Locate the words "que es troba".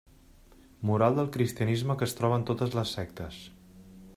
1.99-2.41